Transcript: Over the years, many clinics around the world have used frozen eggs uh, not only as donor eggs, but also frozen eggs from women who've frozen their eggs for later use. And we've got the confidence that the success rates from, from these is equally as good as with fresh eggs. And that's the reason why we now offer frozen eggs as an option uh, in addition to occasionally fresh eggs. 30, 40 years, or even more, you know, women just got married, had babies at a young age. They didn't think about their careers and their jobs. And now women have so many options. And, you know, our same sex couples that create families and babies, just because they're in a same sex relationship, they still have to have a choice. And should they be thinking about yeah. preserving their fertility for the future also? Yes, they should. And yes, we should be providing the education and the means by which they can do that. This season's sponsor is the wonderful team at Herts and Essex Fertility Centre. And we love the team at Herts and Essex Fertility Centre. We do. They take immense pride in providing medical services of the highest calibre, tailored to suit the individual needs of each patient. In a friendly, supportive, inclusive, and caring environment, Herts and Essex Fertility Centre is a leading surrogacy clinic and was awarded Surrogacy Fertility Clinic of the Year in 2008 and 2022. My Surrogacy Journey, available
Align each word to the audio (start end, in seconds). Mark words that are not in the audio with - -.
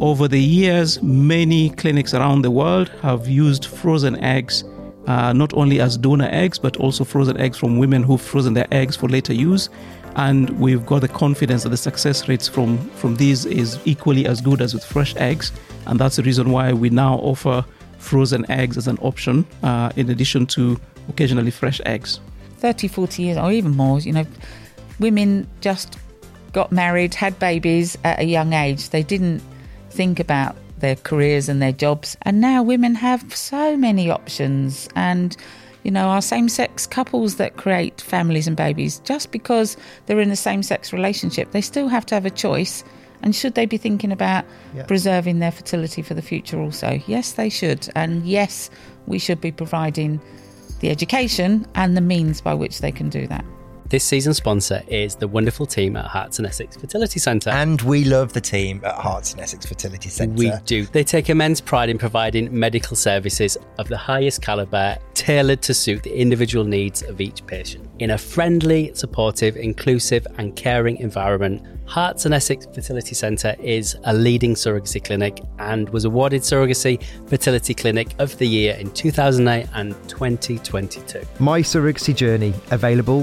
Over 0.00 0.28
the 0.28 0.40
years, 0.40 1.02
many 1.02 1.70
clinics 1.70 2.12
around 2.12 2.42
the 2.42 2.50
world 2.50 2.90
have 3.00 3.26
used 3.26 3.64
frozen 3.64 4.22
eggs 4.22 4.62
uh, 5.06 5.32
not 5.32 5.54
only 5.54 5.80
as 5.80 5.96
donor 5.96 6.28
eggs, 6.30 6.58
but 6.58 6.76
also 6.76 7.04
frozen 7.04 7.38
eggs 7.38 7.56
from 7.56 7.78
women 7.78 8.02
who've 8.02 8.20
frozen 8.20 8.54
their 8.54 8.66
eggs 8.72 8.94
for 8.94 9.08
later 9.08 9.32
use. 9.32 9.70
And 10.16 10.50
we've 10.60 10.84
got 10.84 11.00
the 11.00 11.08
confidence 11.08 11.62
that 11.62 11.70
the 11.70 11.76
success 11.76 12.28
rates 12.28 12.48
from, 12.48 12.78
from 12.90 13.16
these 13.16 13.46
is 13.46 13.78
equally 13.84 14.26
as 14.26 14.40
good 14.40 14.60
as 14.60 14.74
with 14.74 14.84
fresh 14.84 15.14
eggs. 15.16 15.52
And 15.86 15.98
that's 15.98 16.16
the 16.16 16.22
reason 16.22 16.50
why 16.50 16.72
we 16.72 16.90
now 16.90 17.14
offer 17.16 17.64
frozen 17.98 18.50
eggs 18.50 18.76
as 18.76 18.88
an 18.88 18.98
option 18.98 19.46
uh, 19.62 19.92
in 19.96 20.10
addition 20.10 20.46
to 20.46 20.78
occasionally 21.08 21.50
fresh 21.50 21.80
eggs. 21.86 22.20
30, 22.58 22.88
40 22.88 23.22
years, 23.22 23.38
or 23.38 23.52
even 23.52 23.76
more, 23.76 24.00
you 24.00 24.12
know, 24.12 24.26
women 24.98 25.46
just 25.60 25.98
got 26.52 26.72
married, 26.72 27.14
had 27.14 27.38
babies 27.38 27.96
at 28.04 28.18
a 28.18 28.24
young 28.24 28.52
age. 28.52 28.88
They 28.90 29.02
didn't 29.02 29.42
think 29.96 30.20
about 30.20 30.56
their 30.78 30.96
careers 30.96 31.48
and 31.48 31.60
their 31.60 31.72
jobs. 31.72 32.16
And 32.22 32.40
now 32.40 32.62
women 32.62 32.94
have 32.94 33.34
so 33.34 33.76
many 33.76 34.10
options. 34.10 34.88
And, 34.94 35.36
you 35.82 35.90
know, 35.90 36.08
our 36.08 36.22
same 36.22 36.48
sex 36.48 36.86
couples 36.86 37.36
that 37.36 37.56
create 37.56 38.00
families 38.00 38.46
and 38.46 38.56
babies, 38.56 39.00
just 39.00 39.32
because 39.32 39.76
they're 40.04 40.20
in 40.20 40.30
a 40.30 40.36
same 40.36 40.62
sex 40.62 40.92
relationship, 40.92 41.52
they 41.52 41.62
still 41.62 41.88
have 41.88 42.06
to 42.06 42.14
have 42.14 42.26
a 42.26 42.30
choice. 42.30 42.84
And 43.22 43.34
should 43.34 43.54
they 43.54 43.64
be 43.64 43.78
thinking 43.78 44.12
about 44.12 44.44
yeah. 44.74 44.84
preserving 44.84 45.38
their 45.38 45.50
fertility 45.50 46.02
for 46.02 46.14
the 46.14 46.22
future 46.22 46.60
also? 46.60 47.00
Yes, 47.06 47.32
they 47.32 47.48
should. 47.48 47.88
And 47.96 48.26
yes, 48.26 48.68
we 49.06 49.18
should 49.18 49.40
be 49.40 49.50
providing 49.50 50.20
the 50.80 50.90
education 50.90 51.66
and 51.74 51.96
the 51.96 52.02
means 52.02 52.42
by 52.42 52.52
which 52.52 52.80
they 52.80 52.92
can 52.92 53.08
do 53.08 53.26
that. 53.28 53.44
This 53.88 54.02
season's 54.02 54.36
sponsor 54.36 54.82
is 54.88 55.14
the 55.14 55.28
wonderful 55.28 55.64
team 55.64 55.94
at 55.94 56.06
Herts 56.06 56.38
and 56.38 56.46
Essex 56.46 56.76
Fertility 56.76 57.20
Centre. 57.20 57.50
And 57.50 57.80
we 57.82 58.02
love 58.02 58.32
the 58.32 58.40
team 58.40 58.80
at 58.84 58.96
Herts 58.96 59.32
and 59.32 59.40
Essex 59.40 59.64
Fertility 59.64 60.08
Centre. 60.08 60.34
We 60.34 60.50
do. 60.64 60.86
They 60.86 61.04
take 61.04 61.30
immense 61.30 61.60
pride 61.60 61.88
in 61.88 61.96
providing 61.96 62.48
medical 62.56 62.96
services 62.96 63.56
of 63.78 63.86
the 63.86 63.96
highest 63.96 64.42
calibre, 64.42 64.98
tailored 65.14 65.62
to 65.62 65.72
suit 65.72 66.02
the 66.02 66.20
individual 66.20 66.64
needs 66.64 67.02
of 67.02 67.20
each 67.20 67.46
patient. 67.46 67.88
In 68.00 68.10
a 68.10 68.18
friendly, 68.18 68.90
supportive, 68.94 69.56
inclusive, 69.56 70.26
and 70.36 70.56
caring 70.56 70.96
environment, 70.96 71.62
Herts 71.86 72.24
and 72.24 72.34
Essex 72.34 72.66
Fertility 72.66 73.14
Centre 73.14 73.54
is 73.60 73.96
a 74.04 74.12
leading 74.12 74.54
surrogacy 74.54 75.02
clinic 75.02 75.40
and 75.60 75.88
was 75.90 76.04
awarded 76.04 76.42
Surrogacy 76.42 77.00
Fertility 77.28 77.74
Clinic 77.74 78.08
of 78.18 78.36
the 78.38 78.46
Year 78.46 78.74
in 78.74 78.90
2008 78.90 79.68
and 79.74 79.92
2022. 80.08 81.22
My 81.38 81.60
Surrogacy 81.60 82.14
Journey, 82.14 82.52
available 82.72 83.22